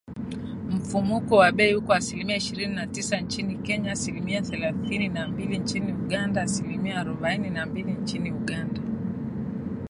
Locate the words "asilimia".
1.93-2.37, 3.91-4.41, 6.41-6.97